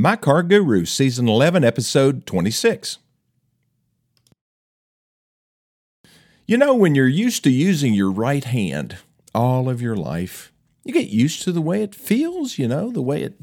[0.00, 2.98] My Car Guru, Season 11, Episode 26.
[6.46, 8.98] You know, when you're used to using your right hand
[9.34, 10.52] all of your life,
[10.84, 13.40] you get used to the way it feels, you know, the way it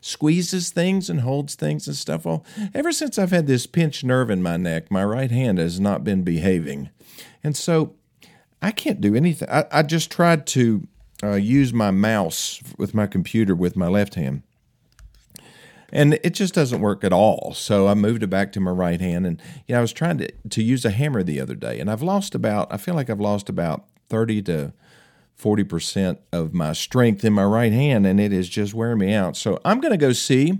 [0.00, 2.24] squeezes things and holds things and stuff.
[2.24, 5.78] Well, ever since I've had this pinched nerve in my neck, my right hand has
[5.78, 6.88] not been behaving.
[7.44, 7.96] And so
[8.62, 9.50] I can't do anything.
[9.50, 10.88] I, I just tried to
[11.22, 14.42] uh, use my mouse with my computer with my left hand.
[15.92, 17.54] And it just doesn't work at all.
[17.54, 19.26] So I moved it back to my right hand.
[19.26, 21.80] And, you know, I was trying to, to use a hammer the other day.
[21.80, 24.72] And I've lost about, I feel like I've lost about 30 to
[25.40, 28.06] 40% of my strength in my right hand.
[28.06, 29.36] And it is just wearing me out.
[29.36, 30.58] So I'm going to go see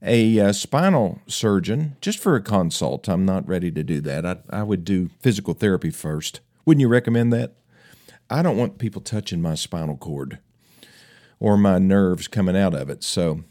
[0.00, 3.08] a uh, spinal surgeon just for a consult.
[3.08, 4.26] I'm not ready to do that.
[4.26, 6.40] I, I would do physical therapy first.
[6.64, 7.54] Wouldn't you recommend that?
[8.30, 10.38] I don't want people touching my spinal cord
[11.38, 13.02] or my nerves coming out of it.
[13.02, 13.42] So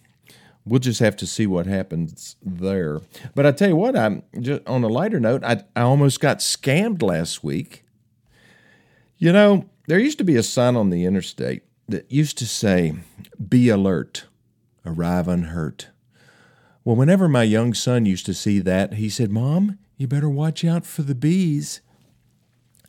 [0.65, 3.01] we'll just have to see what happens there.
[3.35, 5.43] But I tell you what, I'm just on a lighter note.
[5.43, 7.83] I, I almost got scammed last week.
[9.17, 12.95] You know, there used to be a sign on the interstate that used to say,
[13.49, 14.25] "Be alert,
[14.85, 15.89] arrive unhurt."
[16.83, 20.65] Well, whenever my young son used to see that, he said, "Mom, you better watch
[20.65, 21.81] out for the bees."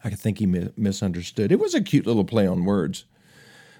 [0.04, 1.52] I think he misunderstood.
[1.52, 3.04] It was a cute little play on words.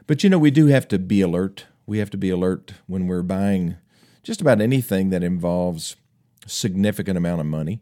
[0.06, 1.66] But you know, we do have to be alert.
[1.86, 3.76] We have to be alert when we're buying
[4.22, 5.96] just about anything that involves
[6.46, 7.80] significant amount of money.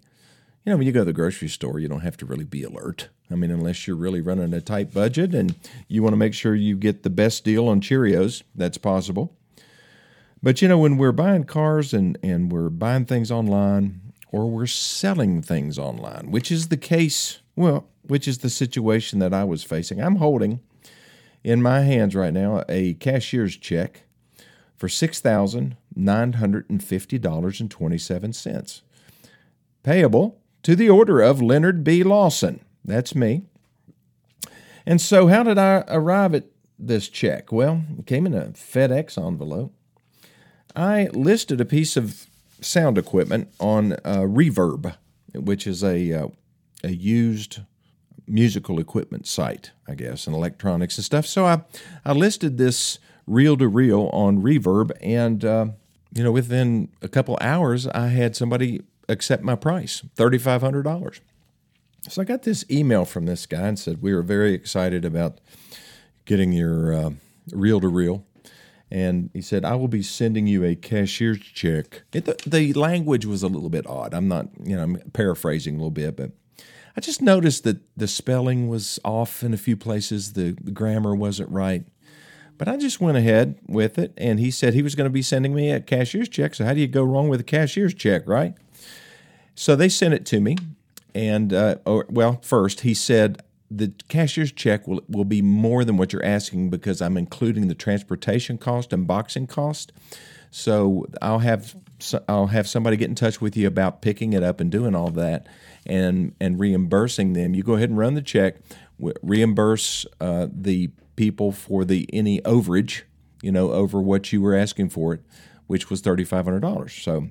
[0.64, 2.62] You know, when you go to the grocery store, you don't have to really be
[2.62, 3.08] alert.
[3.30, 5.55] I mean, unless you're really running a tight budget and
[5.88, 9.34] you want to make sure you get the best deal on Cheerios, that's possible.
[10.42, 14.00] But you know, when we're buying cars and, and we're buying things online
[14.32, 19.34] or we're selling things online, which is the case, well, which is the situation that
[19.34, 20.00] I was facing.
[20.00, 20.60] I'm holding
[21.44, 24.02] in my hands right now a cashier's check
[24.77, 24.88] for
[26.01, 28.83] $6,950.27,
[29.83, 32.03] payable to the order of Leonard B.
[32.03, 32.61] Lawson.
[32.84, 33.43] That's me.
[34.87, 36.47] And so, how did I arrive at
[36.78, 37.53] this check?
[37.53, 39.72] Well, it came in a FedEx envelope.
[40.75, 42.27] I listed a piece of
[42.60, 44.97] sound equipment on uh, Reverb,
[45.34, 46.28] which is a, uh,
[46.83, 47.60] a used
[48.27, 51.27] musical equipment site, I guess, and electronics and stuff.
[51.27, 51.62] So I,
[52.05, 55.66] I listed this reel to reel on Reverb, and uh,
[56.15, 60.82] you know, within a couple hours, I had somebody accept my price, thirty five hundred
[60.82, 61.21] dollars.
[62.09, 65.38] So I got this email from this guy and said we were very excited about
[66.25, 67.12] getting your
[67.53, 68.25] reel to reel.
[68.91, 72.03] And he said, I will be sending you a cashier's check.
[72.12, 74.15] It, the, the language was a little bit odd.
[74.15, 76.32] I'm not, you know, I'm paraphrasing a little bit, but
[76.97, 81.15] I just noticed that the spelling was off in a few places, the, the grammar
[81.15, 81.84] wasn't right.
[82.60, 85.22] But I just went ahead with it, and he said he was going to be
[85.22, 86.54] sending me a cashier's check.
[86.54, 88.53] So, how do you go wrong with a cashier's check, right?
[89.54, 90.59] So, they sent it to me.
[91.15, 95.97] And, uh, or, well, first, he said, the cashier's check will, will be more than
[95.97, 99.92] what you're asking because I'm including the transportation cost and boxing cost.
[100.50, 101.75] So I'll have
[102.28, 105.11] I'll have somebody get in touch with you about picking it up and doing all
[105.11, 105.47] that
[105.87, 107.55] and and reimbursing them.
[107.55, 108.56] You go ahead and run the check,
[109.22, 113.03] reimburse uh, the people for the any overage,
[113.43, 115.21] you know, over what you were asking for it,
[115.66, 116.94] which was thirty five hundred dollars.
[116.94, 117.28] So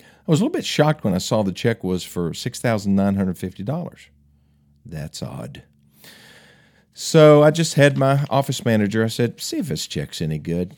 [0.00, 2.94] I was a little bit shocked when I saw the check was for six thousand
[2.94, 4.08] nine hundred fifty dollars.
[4.86, 5.64] That's odd.
[6.92, 9.02] So I just had my office manager.
[9.04, 10.76] I said, "See if this check's any good."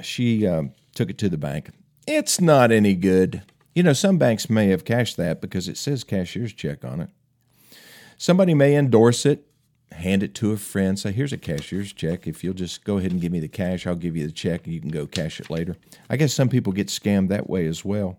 [0.00, 1.70] She uh, took it to the bank.
[2.06, 3.42] It's not any good.
[3.74, 7.10] You know, some banks may have cashed that because it says cashier's check on it.
[8.18, 9.46] Somebody may endorse it,
[9.92, 12.26] hand it to a friend, say, Here's a cashier's check.
[12.26, 14.64] If you'll just go ahead and give me the cash, I'll give you the check
[14.64, 15.76] and you can go cash it later.
[16.10, 18.18] I guess some people get scammed that way as well.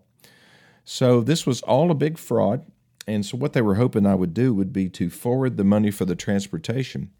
[0.84, 2.64] So this was all a big fraud.
[3.06, 5.90] And so what they were hoping I would do would be to forward the money
[5.90, 7.10] for the transportation,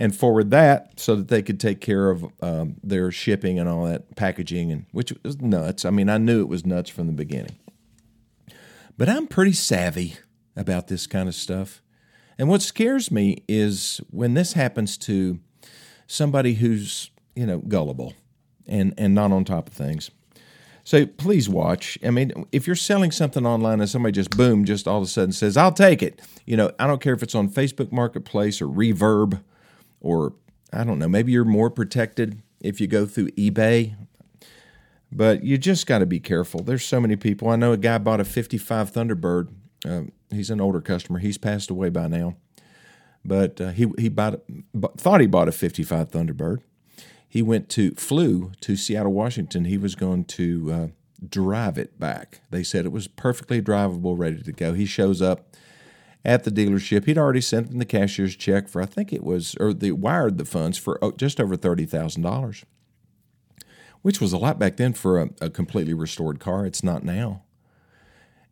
[0.00, 3.84] and forward that so that they could take care of um, their shipping and all
[3.84, 5.84] that packaging, and which was nuts.
[5.84, 7.58] I mean, I knew it was nuts from the beginning.
[8.96, 10.16] But I'm pretty savvy
[10.56, 11.82] about this kind of stuff.
[12.38, 15.40] And what scares me is when this happens to
[16.06, 18.14] somebody who's, you know, gullible
[18.68, 20.12] and, and not on top of things.
[20.84, 21.98] So please watch.
[22.04, 25.06] I mean, if you're selling something online and somebody just boom, just all of a
[25.06, 26.22] sudden says, I'll take it.
[26.46, 29.40] You know, I don't care if it's on Facebook Marketplace or Reverb
[30.00, 30.34] or
[30.72, 33.94] I don't know, maybe you're more protected if you go through eBay.
[35.10, 36.62] But you just got to be careful.
[36.62, 37.48] There's so many people.
[37.48, 39.48] I know a guy bought a 55 Thunderbird.
[39.86, 41.18] Uh, he's an older customer.
[41.18, 42.36] He's passed away by now.
[43.24, 44.40] but uh, he he bought,
[44.98, 46.58] thought he bought a 55 Thunderbird.
[47.26, 49.64] He went to flew to Seattle, Washington.
[49.66, 50.86] He was going to uh,
[51.26, 52.40] drive it back.
[52.50, 54.72] They said it was perfectly drivable, ready to go.
[54.74, 55.54] He shows up
[56.24, 57.04] at the dealership.
[57.06, 60.38] He'd already sent them the cashier's check for I think it was or they wired
[60.38, 62.64] the funds for oh, just over thirty thousand dollars,
[64.02, 66.66] which was a lot back then for a, a completely restored car.
[66.66, 67.42] It's not now.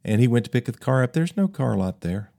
[0.04, 1.12] And he went to pick the car up.
[1.12, 2.30] There's no car lot there.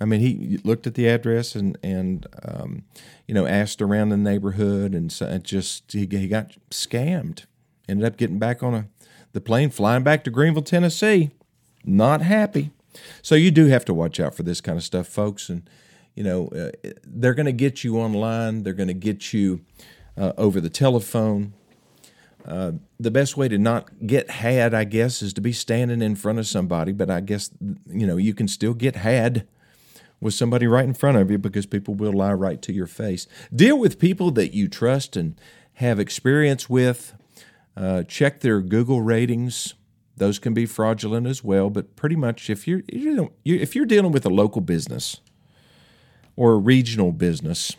[0.00, 2.84] I mean, he looked at the address and and um,
[3.26, 7.46] you know asked around the neighborhood, and so just he, he got scammed.
[7.88, 8.88] Ended up getting back on a
[9.32, 11.30] the plane, flying back to Greeneville, Tennessee.
[11.84, 12.70] Not happy.
[13.22, 15.48] So you do have to watch out for this kind of stuff, folks.
[15.48, 15.68] And
[16.14, 16.70] you know uh,
[17.04, 18.62] they're going to get you online.
[18.62, 19.60] They're going to get you
[20.16, 21.54] uh, over the telephone.
[22.46, 26.14] Uh, the best way to not get had, I guess, is to be standing in
[26.14, 26.92] front of somebody.
[26.92, 29.46] But I guess you know you can still get had
[30.20, 33.26] with somebody right in front of you because people will lie right to your face.
[33.54, 35.38] Deal with people that you trust and
[35.74, 37.14] have experience with.
[37.76, 39.74] Uh, check their Google ratings.
[40.16, 41.70] Those can be fraudulent as well.
[41.70, 45.20] But pretty much, if you're if you're dealing with a local business
[46.36, 47.76] or a regional business,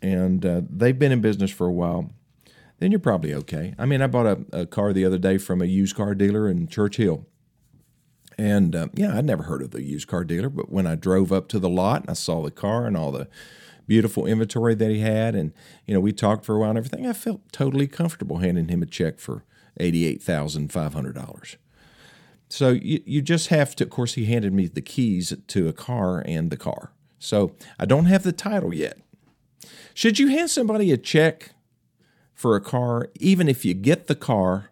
[0.00, 2.10] and uh, they've been in business for a while,
[2.78, 3.74] then you're probably okay.
[3.78, 6.48] I mean, I bought a, a car the other day from a used car dealer
[6.48, 7.26] in Church Hill
[8.38, 11.32] and uh, yeah, I'd never heard of the used car dealer, but when I drove
[11.32, 13.28] up to the lot and I saw the car and all the
[13.86, 15.52] beautiful inventory that he had, and
[15.86, 18.82] you know, we talked for a while and everything, I felt totally comfortable handing him
[18.82, 19.44] a check for
[19.78, 21.56] eighty-eight thousand five hundred dollars.
[22.52, 23.84] So you, you just have to.
[23.84, 26.92] Of course, he handed me the keys to a car and the car.
[27.18, 28.98] So I don't have the title yet.
[29.94, 31.54] Should you hand somebody a check
[32.34, 34.70] for a car, even if you get the car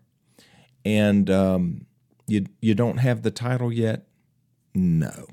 [0.84, 1.86] and um,
[2.26, 4.06] you, you don't have the title yet?
[4.74, 5.26] No,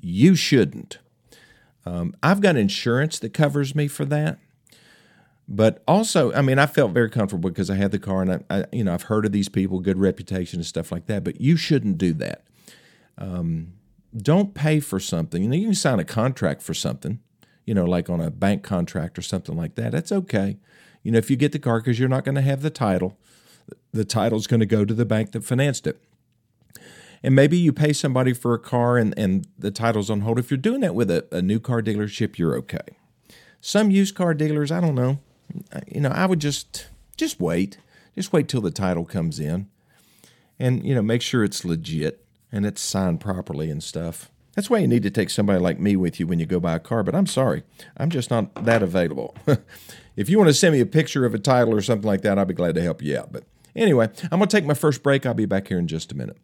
[0.00, 0.98] you shouldn't.
[1.84, 4.38] Um, I've got insurance that covers me for that.
[5.46, 8.40] But also, I mean, I felt very comfortable because I had the car, and I,
[8.50, 11.22] I, you know, I've heard of these people, good reputation and stuff like that.
[11.22, 12.44] But you shouldn't do that.
[13.18, 13.74] Um,
[14.16, 15.42] don't pay for something.
[15.42, 17.20] You know, you can sign a contract for something,
[17.66, 19.92] you know, like on a bank contract or something like that.
[19.92, 20.56] That's okay.
[21.02, 23.18] You know, if you get the car because you're not going to have the title,
[23.92, 26.00] the title's going to go to the bank that financed it
[27.24, 30.38] and maybe you pay somebody for a car and, and the title's on hold.
[30.38, 32.98] If you're doing that with a, a new car dealership, you're okay.
[33.62, 35.20] Some used car dealers, I don't know.
[35.88, 37.78] You know, I would just just wait.
[38.14, 39.68] Just wait till the title comes in.
[40.58, 44.30] And, you know, make sure it's legit and it's signed properly and stuff.
[44.54, 46.76] That's why you need to take somebody like me with you when you go buy
[46.76, 47.64] a car, but I'm sorry.
[47.96, 49.34] I'm just not that available.
[50.16, 52.38] if you want to send me a picture of a title or something like that,
[52.38, 53.32] I'll be glad to help you out.
[53.32, 53.44] But
[53.74, 55.26] anyway, I'm going to take my first break.
[55.26, 56.36] I'll be back here in just a minute.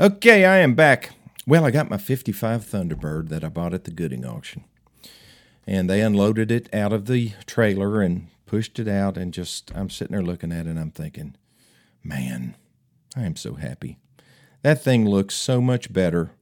[0.00, 1.10] Okay, I am back.
[1.46, 4.64] Well, I got my 55 Thunderbird that I bought at the Gooding auction.
[5.66, 9.16] And they unloaded it out of the trailer and pushed it out.
[9.16, 11.36] And just, I'm sitting there looking at it and I'm thinking,
[12.02, 12.56] man,
[13.16, 13.98] I am so happy.
[14.62, 16.32] That thing looks so much better.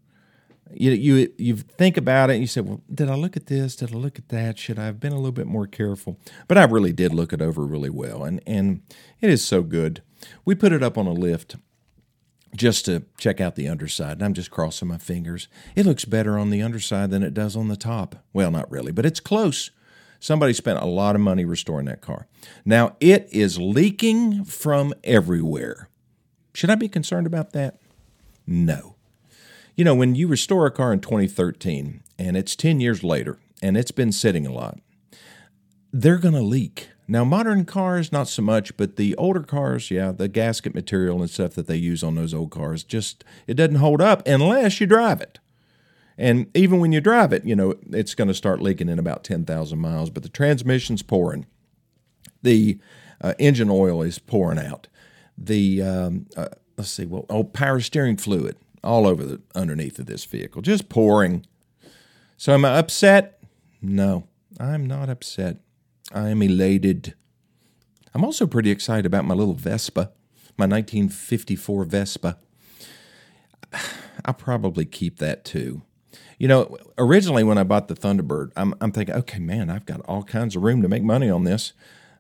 [0.73, 3.77] You, you, you think about it and you say, well, did I look at this?
[3.77, 4.59] Did I look at that?
[4.59, 6.17] Should I have been a little bit more careful?
[6.47, 8.25] But I really did look it over really well.
[8.25, 8.83] And, and
[9.21, 10.03] it is so good.
[10.45, 11.57] We put it up on a lift
[12.55, 14.13] just to check out the underside.
[14.13, 15.49] And I'm just crossing my fingers.
[15.77, 18.17] It looks better on the underside than it does on the top.
[18.33, 19.71] Well, not really, but it's close.
[20.19, 22.27] Somebody spent a lot of money restoring that car.
[22.65, 25.89] Now, it is leaking from everywhere.
[26.53, 27.79] Should I be concerned about that?
[28.47, 28.97] No.
[29.77, 33.77] You know, when you restore a car in 2013 and it's 10 years later and
[33.77, 34.79] it's been sitting a lot,
[35.93, 36.91] they're going to leak.
[37.11, 41.29] Now, modern cars, not so much, but the older cars, yeah, the gasket material and
[41.29, 44.87] stuff that they use on those old cars, just it doesn't hold up unless you
[44.87, 45.41] drive it.
[46.17, 49.25] And even when you drive it, you know, it's going to start leaking in about
[49.25, 51.47] 10,000 miles, but the transmission's pouring.
[52.45, 52.79] The
[53.21, 54.87] uh, engine oil is pouring out.
[55.37, 60.07] The, um, uh, let's see, well, oh, power steering fluid all over the underneath of
[60.07, 61.45] this vehicle, just pouring.
[62.37, 63.43] So am I upset?
[63.83, 64.29] No,
[64.61, 65.57] I'm not upset.
[66.13, 67.15] I am elated.
[68.15, 70.11] I'm also pretty excited about my little Vespa,
[70.57, 72.39] my 1954 Vespa.
[74.25, 75.83] I'll probably keep that too.
[76.39, 80.01] You know, originally when I bought the Thunderbird, I'm, I'm thinking, okay, man, I've got
[80.07, 81.73] all kinds of room to make money on this.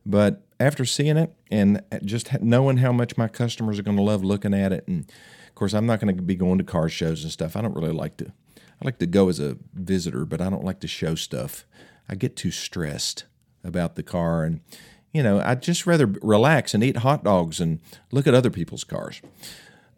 [0.07, 4.23] But after seeing it and just knowing how much my customers are going to love
[4.23, 5.11] looking at it, and
[5.49, 7.57] of course, I'm not going to be going to car shows and stuff.
[7.57, 8.33] I don't really like to.
[8.57, 11.67] I like to go as a visitor, but I don't like to show stuff.
[12.09, 13.25] I get too stressed
[13.65, 14.45] about the car.
[14.45, 14.61] And,
[15.13, 17.81] you know, I'd just rather relax and eat hot dogs and
[18.13, 19.21] look at other people's cars.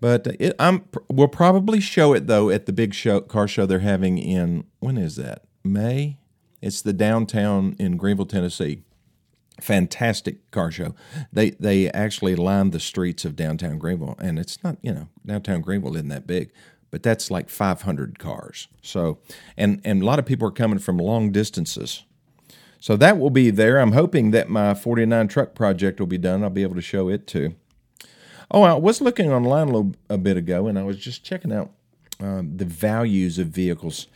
[0.02, 3.78] But it, I'm we'll probably show it though at the big show car show they're
[3.78, 6.19] having in when is that May?
[6.61, 8.83] It's the downtown in greeneville Tennessee.
[9.61, 10.97] Fantastic car show.
[11.33, 15.62] They they actually line the streets of downtown Greeneville, and it's not you know downtown
[15.62, 16.50] Greeneville isn't that big,
[16.90, 18.66] but that's like 500 cars.
[18.83, 19.19] So
[19.57, 22.02] and and a lot of people are coming from long distances.
[22.83, 23.79] So that will be there.
[23.79, 26.43] I'm hoping that my 49 truck project will be done.
[26.43, 27.55] I'll be able to show it too.
[28.51, 31.53] Oh, I was looking online a little a bit ago, and I was just checking
[31.53, 31.71] out
[32.19, 34.09] um, the values of vehicles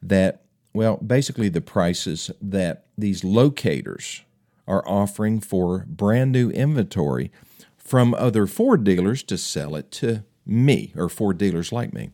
[0.00, 0.40] that,
[0.72, 4.22] well, basically the prices that these locators
[4.66, 7.30] are offering for brand new inventory
[7.76, 12.08] from other Ford dealers to sell it to me or Ford dealers like me.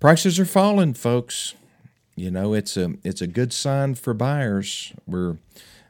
[0.00, 1.54] Prices are falling, folks.
[2.16, 4.92] You know, it's a it's a good sign for buyers.
[5.06, 5.38] We're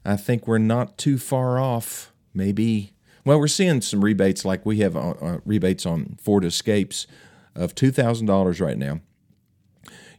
[0.04, 2.12] I think we're not too far off.
[2.32, 7.06] Maybe well, we're seeing some rebates like we have uh, rebates on Ford Escapes
[7.54, 9.00] of $2,000 right now.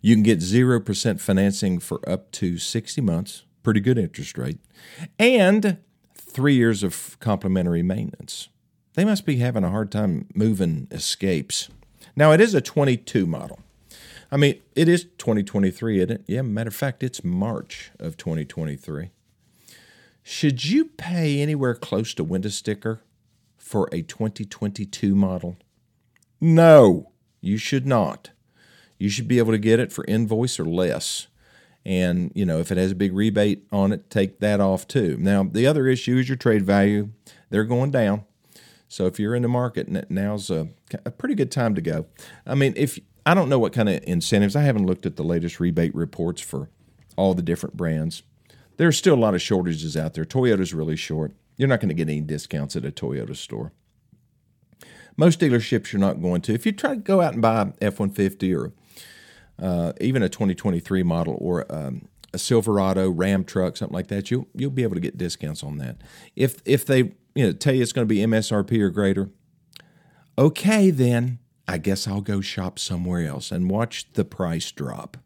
[0.01, 4.57] You can get 0% financing for up to 60 months, pretty good interest rate,
[5.19, 5.77] and
[6.15, 8.49] three years of complimentary maintenance.
[8.95, 11.69] They must be having a hard time moving Escapes.
[12.15, 13.59] Now, it is a 22 model.
[14.35, 16.23] I mean, it is 2023, isn't it?
[16.27, 19.11] Yeah, matter of fact, it's March of 2023.
[20.23, 23.01] Should you pay anywhere close to window sticker
[23.57, 25.55] for a 2022 model?
[26.41, 28.31] No, you should not.
[28.99, 31.27] You should be able to get it for invoice or less.
[31.85, 35.15] And, you know, if it has a big rebate on it, take that off too.
[35.17, 37.11] Now, the other issue is your trade value.
[37.51, 38.25] They're going down.
[38.89, 40.67] So if you're in the market, now's a,
[41.05, 42.07] a pretty good time to go.
[42.45, 45.23] I mean, if I don't know what kind of incentives, I haven't looked at the
[45.23, 46.69] latest rebate reports for
[47.15, 48.23] all the different brands
[48.77, 50.25] there's still a lot of shortages out there.
[50.25, 51.33] Toyota's really short.
[51.57, 53.71] You're not going to get any discounts at a Toyota store.
[55.17, 56.53] Most dealerships you're not going to.
[56.53, 58.73] If you try to go out and buy F 150 or
[59.61, 64.47] uh, even a 2023 model or um, a Silverado, Ram truck, something like that, you'll
[64.53, 66.01] you'll be able to get discounts on that.
[66.35, 69.29] If if they you know tell you it's going to be MSRP or greater,
[70.37, 75.17] okay then I guess I'll go shop somewhere else and watch the price drop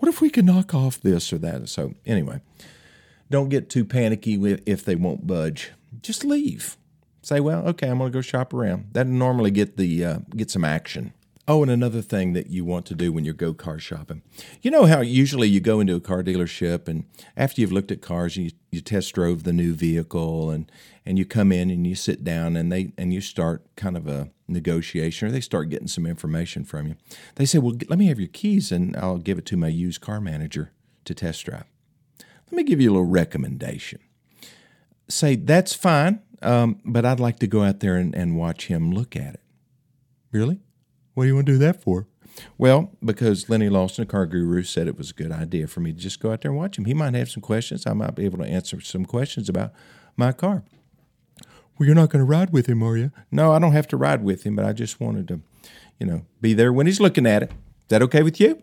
[0.00, 1.68] what if we could knock off this or that?
[1.68, 2.40] So, anyway,
[3.30, 4.34] don't get too panicky
[4.66, 5.72] if they won't budge.
[6.02, 6.76] Just leave.
[7.22, 8.86] Say, well, okay, I'm going to go shop around.
[8.92, 11.12] That normally get the uh, get some action.
[11.46, 14.22] Oh, and another thing that you want to do when you go car shopping.
[14.62, 17.04] You know how usually you go into a car dealership and
[17.36, 20.70] after you've looked at cars, you, you test drove the new vehicle and,
[21.04, 24.06] and you come in and you sit down and they and you start kind of
[24.06, 26.96] a negotiation or they start getting some information from you.
[27.36, 30.00] They say, Well, let me have your keys and I'll give it to my used
[30.00, 30.72] car manager
[31.04, 31.64] to test drive.
[32.18, 34.00] Let me give you a little recommendation.
[35.08, 38.92] Say, That's fine, um, but I'd like to go out there and, and watch him
[38.92, 39.40] look at it.
[40.32, 40.60] Really?
[41.14, 42.06] What do you want to do that for?
[42.56, 45.92] Well, because Lennie Lawson, a car guru, said it was a good idea for me
[45.92, 46.84] to just go out there and watch him.
[46.84, 47.86] He might have some questions.
[47.86, 49.72] I might be able to answer some questions about
[50.16, 50.64] my car.
[51.80, 53.10] Well, you're not going to ride with him, are you?
[53.32, 55.40] No, I don't have to ride with him, but I just wanted to,
[55.98, 57.52] you know, be there when he's looking at it.
[57.52, 58.62] Is that okay with you?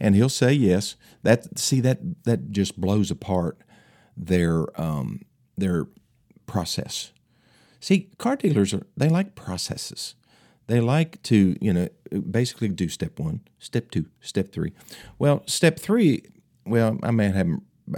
[0.00, 0.96] And he'll say yes.
[1.22, 3.58] That see that that just blows apart
[4.16, 5.20] their um,
[5.56, 5.86] their
[6.46, 7.12] process.
[7.78, 10.16] See, car dealers are they like processes.
[10.66, 11.88] They like to, you know,
[12.28, 14.72] basically do step one, step two, step three.
[15.20, 16.24] Well, step three,
[16.64, 17.48] well, I may have,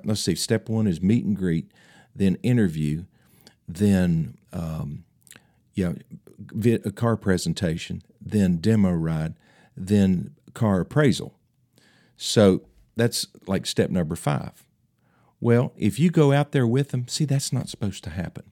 [0.05, 1.73] let's see, step one is meet and greet,
[2.15, 3.05] then interview,
[3.67, 5.05] then, um,
[5.75, 5.93] yeah,
[6.65, 9.35] a car presentation, then demo ride,
[9.77, 11.35] then car appraisal.
[12.17, 12.63] So
[12.97, 14.65] that's like step number five.
[15.41, 18.45] Well, if you go out there with them, see, that's not supposed to happen.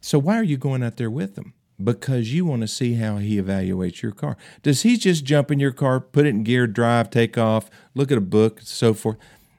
[0.00, 1.54] So why are you going out there with them?
[1.84, 4.36] because you want to see how he evaluates your car.
[4.62, 8.10] Does he just jump in your car, put it in gear, drive, take off, look
[8.10, 9.16] at a book, so forth?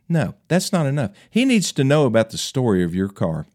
[0.09, 1.11] No, that's not enough.
[1.29, 3.45] He needs to know about the story of your car.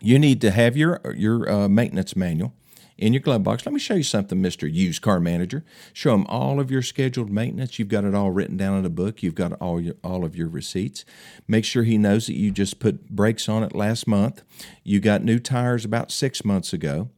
[0.00, 2.54] You need to have your your uh, maintenance manual
[2.98, 3.64] in your glove box.
[3.64, 4.70] Let me show you something, Mr.
[4.70, 5.64] Used Car Manager.
[5.92, 7.78] Show him all of your scheduled maintenance.
[7.78, 9.22] You've got it all written down in a book.
[9.22, 11.04] You've got all your, all of your receipts.
[11.46, 14.42] Make sure he knows that you just put brakes on it last month.
[14.82, 17.10] You got new tires about six months ago.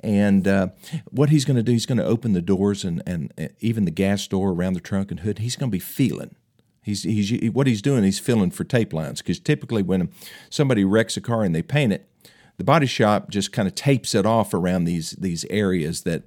[0.00, 0.68] And uh,
[1.10, 3.90] what he's going to do, he's going to open the doors and, and even the
[3.90, 5.38] gas door around the trunk and hood.
[5.38, 6.36] He's going to be feeling.
[6.84, 8.04] He's, he's what he's doing.
[8.04, 10.10] He's filling for tape lines because typically when
[10.50, 12.08] somebody wrecks a car and they paint it,
[12.58, 16.22] the body shop just kind of tapes it off around these these areas that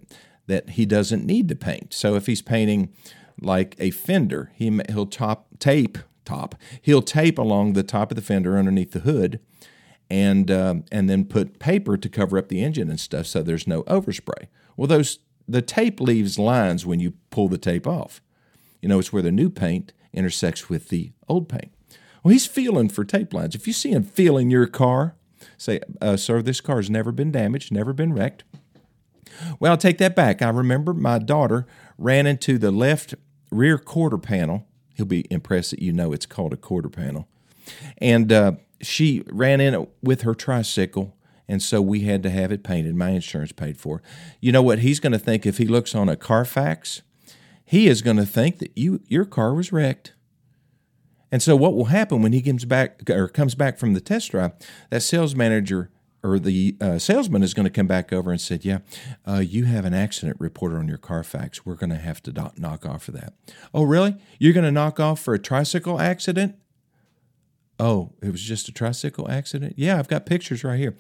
[0.48, 1.94] that he doesn't need to paint.
[1.94, 2.92] So if he's painting
[3.40, 6.56] like a fender, he he'll top tape top.
[6.82, 9.40] He'll tape along the top of the fender underneath the hood
[10.10, 13.68] and uh, and then put paper to cover up the engine and stuff so there's
[13.68, 14.48] no overspray.
[14.76, 18.22] Well, those the tape leaves lines when you pull the tape off.
[18.82, 21.72] You know, it's where the new paint intersects with the old paint.
[22.24, 23.56] Well, he's feeling for tape lines.
[23.56, 25.16] If you see him feeling your car,
[25.58, 28.44] say, uh, sir, this car's never been damaged, never been wrecked.
[29.60, 30.42] Well, I'll take that back.
[30.42, 31.66] I remember my daughter
[31.98, 33.16] ran into the left
[33.52, 34.66] rear quarter panel.
[34.96, 37.28] He'll be impressed that you know it's called a quarter panel.
[38.00, 41.16] And uh, she ran in with her tricycle,
[41.48, 42.96] and so we had to have it painted.
[42.96, 44.02] My insurance paid for.
[44.42, 47.02] You know what he's going to think if he looks on a Carfax?
[47.68, 50.14] He is going to think that you your car was wrecked.
[51.30, 54.32] And so what will happen when he comes back or comes back from the test
[54.32, 54.54] drive?
[54.90, 55.92] That sales manager
[56.24, 58.80] or the uh, salesman is going to come back over and said, "Yeah,
[59.28, 61.66] uh, you have an accident reported on your Carfax.
[61.66, 63.34] We're going to have to knock off for that."
[63.74, 64.16] Oh, really?
[64.40, 66.56] You're going to knock off for a tricycle accident?
[67.78, 69.74] Oh, it was just a tricycle accident?
[69.76, 70.96] Yeah, I've got pictures right here,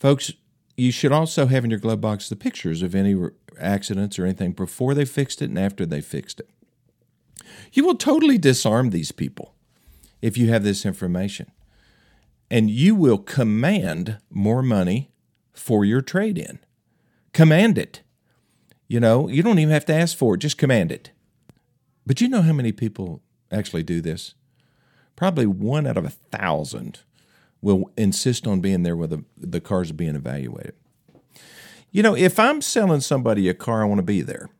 [0.00, 0.32] folks.
[0.74, 3.14] You should also have in your glove box the pictures of any
[3.58, 6.50] accidents or anything before they fixed it and after they fixed it.
[7.72, 9.54] You will totally disarm these people
[10.20, 11.50] if you have this information
[12.50, 15.10] and you will command more money
[15.52, 16.58] for your trade in.
[17.32, 18.02] Command it.
[18.86, 21.10] You know, you don't even have to ask for it, just command it.
[22.06, 23.20] But you know how many people
[23.52, 24.34] actually do this?
[25.14, 27.00] Probably one out of a thousand
[27.60, 30.74] will insist on being there when the, the cars being evaluated.
[31.90, 34.50] You know, if I'm selling somebody a car, I want to be there.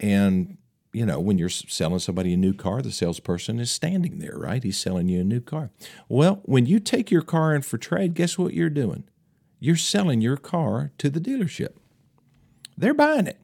[0.00, 0.58] And
[0.92, 4.62] you know, when you're selling somebody a new car, the salesperson is standing there, right?
[4.62, 5.70] He's selling you a new car.
[6.08, 9.04] Well, when you take your car in for trade, guess what you're doing?
[9.58, 11.76] You're selling your car to the dealership.
[12.76, 13.38] They're buying it.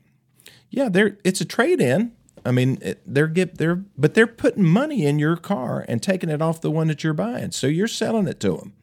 [0.71, 2.13] Yeah, they're it's a trade in.
[2.45, 6.43] I mean, they're get they're but they're putting money in your car and taking it
[6.43, 7.53] off the one that you're buying.
[7.53, 8.75] So you're selling it to them.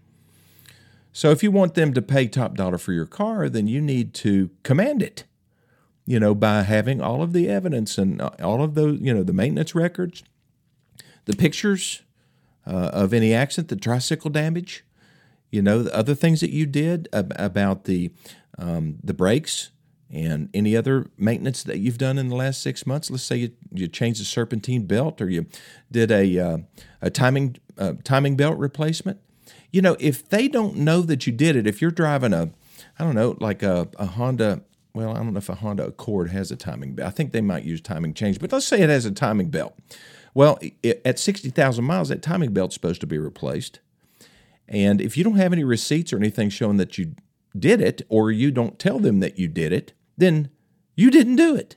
[1.16, 4.14] So if you want them to pay top dollar for your car, then you need
[4.16, 5.24] to command it
[6.06, 9.34] you know, by having all of the evidence and all of those, you know, the
[9.34, 10.24] maintenance records,
[11.26, 12.04] the pictures
[12.68, 14.86] uh, of any accident, the tricycle damage,
[15.50, 18.12] you know, the other things that you did ab- about the
[18.58, 19.72] um, the brakes
[20.10, 23.12] and any other maintenance that you've done in the last six months.
[23.12, 25.48] Let's say you, you changed the serpentine belt or you
[25.92, 26.58] did a uh,
[27.02, 29.20] a timing uh, timing belt replacement.
[29.76, 32.50] You know, if they don't know that you did it, if you're driving a
[32.98, 34.62] I don't know, like a, a Honda
[34.94, 37.10] well, I don't know if a Honda Accord has a timing belt.
[37.10, 39.78] I think they might use timing chains, but let's say it has a timing belt.
[40.34, 43.82] Well, it, at 60,000 miles, that timing belt's supposed to be replaced.
[44.70, 47.14] And if you don't have any receipts or anything showing that you
[47.60, 50.50] did it, or you don't tell them that you did it, then
[50.96, 51.76] you didn't do it.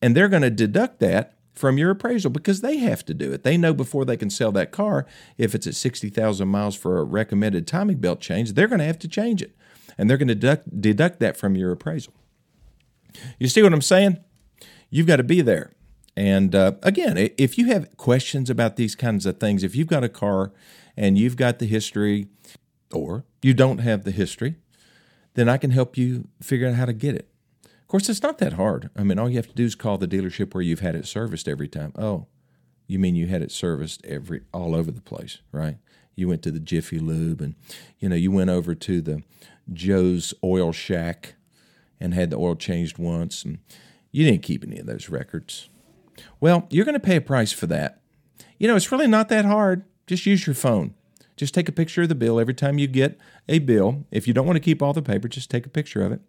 [0.00, 3.44] And they're going to deduct that from your appraisal because they have to do it.
[3.44, 5.06] They know before they can sell that car,
[5.38, 8.98] if it's at 60,000 miles for a recommended timing belt change, they're going to have
[9.00, 9.56] to change it.
[9.96, 12.12] And they're going to deduct, deduct that from your appraisal.
[13.38, 14.18] You see what I'm saying?
[14.90, 15.72] You've got to be there.
[16.16, 20.04] And uh, again, if you have questions about these kinds of things, if you've got
[20.04, 20.52] a car
[20.96, 22.28] and you've got the history,
[22.92, 24.56] or you don't have the history,
[25.34, 27.28] then I can help you figure out how to get it.
[27.84, 28.88] Of course, it's not that hard.
[28.96, 31.06] I mean, all you have to do is call the dealership where you've had it
[31.06, 31.92] serviced every time.
[31.96, 32.26] Oh,
[32.86, 35.76] you mean you had it serviced every all over the place, right?
[36.16, 37.54] You went to the Jiffy Lube, and
[37.98, 39.22] you know you went over to the
[39.72, 41.34] Joe's Oil Shack
[42.00, 43.58] and had the oil changed once, and
[44.10, 45.68] you didn't keep any of those records.
[46.40, 48.00] Well, you're going to pay a price for that.
[48.58, 49.84] You know, it's really not that hard.
[50.06, 50.94] Just use your phone.
[51.36, 53.18] Just take a picture of the bill every time you get
[53.48, 54.04] a bill.
[54.10, 56.20] If you don't want to keep all the paper, just take a picture of it.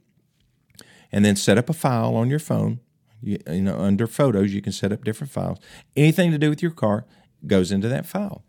[1.12, 2.80] And then set up a file on your phone.
[3.22, 5.60] You, you know, under photos, you can set up different files.
[5.96, 7.06] Anything to do with your car
[7.48, 8.44] goes into that file.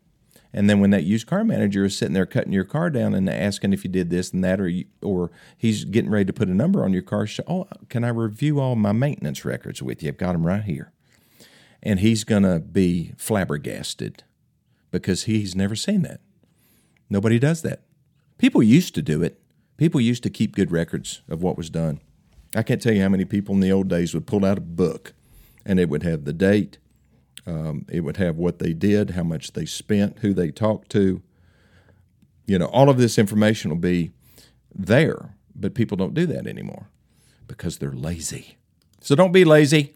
[0.53, 3.29] And then when that used car manager is sitting there cutting your car down and
[3.29, 6.49] asking if you did this and that, or you, or he's getting ready to put
[6.49, 10.03] a number on your car, so, oh, can I review all my maintenance records with
[10.03, 10.09] you?
[10.09, 10.93] I've got them right here.
[11.83, 14.25] And he's to be flabbergasted
[14.91, 16.21] because he's never seen that.
[17.11, 17.83] Nobody does that.
[18.39, 19.41] People used to do it.
[19.77, 22.01] People used to keep good records of what was done.
[22.57, 24.63] I can't tell you how many people in the old days would pull out a
[24.63, 25.13] book
[25.65, 26.79] and it would have the date,
[27.47, 31.23] um, it would have what they did, how much they spent, who they talked to.
[32.47, 34.13] You know, all of this information will be
[34.75, 36.89] there, but people don't do that anymore
[37.47, 38.57] because they're lazy.
[39.01, 39.95] So don't be lazy.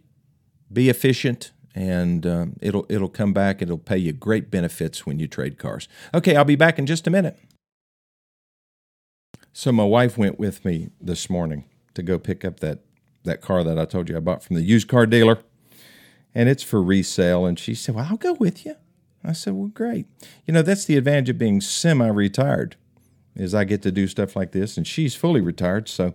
[0.73, 3.61] Be efficient, and um, it'll it'll come back.
[3.61, 5.89] It'll pay you great benefits when you trade cars.
[6.15, 7.37] Okay, I'll be back in just a minute.
[9.53, 12.81] So my wife went with me this morning to go pick up that
[13.25, 15.41] that car that I told you I bought from the used car dealer
[16.35, 17.47] and it's for resale.
[17.47, 18.77] And she said, Well, I'll go with you.
[19.25, 20.07] I said, Well, great.
[20.47, 22.77] You know, that's the advantage of being semi retired,
[23.35, 24.77] is I get to do stuff like this.
[24.77, 26.15] And she's fully retired, so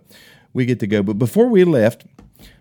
[0.52, 1.02] we get to go.
[1.02, 2.04] But before we left,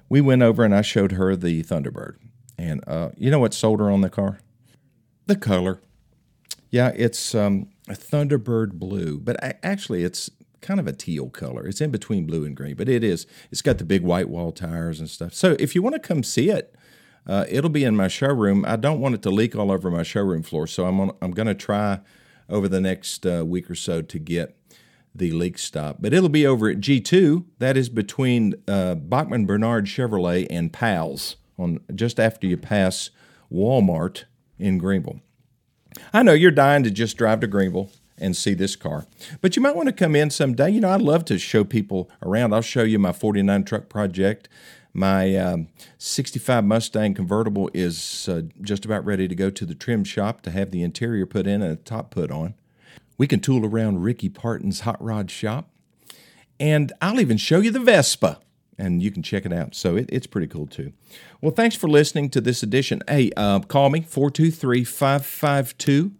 [0.09, 2.15] we went over and I showed her the Thunderbird.
[2.57, 4.39] And uh, you know what sold her on the car?
[5.25, 5.81] The color.
[6.69, 10.29] Yeah, it's um, a Thunderbird blue, but actually it's
[10.65, 11.67] kind of a teal color.
[11.67, 13.27] It's in between blue and green, but it is.
[13.51, 15.33] It's got the big white wall tires and stuff.
[15.33, 16.75] So if you want to come see it,
[17.27, 18.65] uh, it'll be in my showroom.
[18.67, 21.31] I don't want it to leak all over my showroom floor, so I'm on, I'm
[21.31, 21.99] going to try
[22.49, 24.57] over the next uh, week or so to get
[25.13, 25.97] the leak stop.
[25.99, 27.45] But it'll be over at G2.
[27.59, 33.09] That is between uh, Bachman Bernard Chevrolet and Pals on just after you pass
[33.51, 34.25] Walmart
[34.59, 35.21] in Greeneville.
[36.11, 39.05] I know you're dying to just drive to Greeneville and see this car,
[39.41, 40.69] but you might want to come in someday.
[40.69, 42.53] You know, I'd love to show people around.
[42.53, 44.47] I'll show you my 49 truck project.
[44.93, 50.05] My um, 65 Mustang convertible is uh, just about ready to go to the trim
[50.05, 52.53] shop to have the interior put in and a top put on.
[53.17, 55.69] We can tool around Ricky Parton's hot rod shop.
[56.61, 58.39] And I'll even show you the Vespa,
[58.77, 59.75] and you can check it out.
[59.75, 60.93] So it, it's pretty cool too.
[61.41, 63.01] Well, thanks for listening to this edition.
[63.09, 66.11] Hey, uh, call me 423 552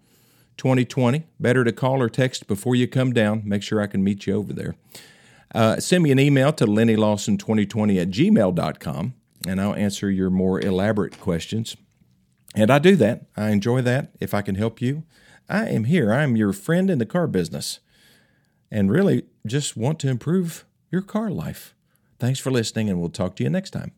[0.57, 1.25] 2020.
[1.39, 3.43] Better to call or text before you come down.
[3.45, 4.75] Make sure I can meet you over there.
[5.53, 9.13] Uh, send me an email to lennylawson2020 at gmail.com,
[9.47, 11.77] and I'll answer your more elaborate questions.
[12.55, 13.25] And I do that.
[13.37, 14.11] I enjoy that.
[14.19, 15.03] If I can help you,
[15.47, 16.11] I am here.
[16.11, 17.79] I am your friend in the car business
[18.71, 21.75] and really just want to improve your car life.
[22.19, 23.91] Thanks for listening, and we'll talk to you next time.